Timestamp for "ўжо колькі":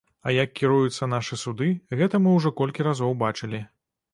2.39-2.89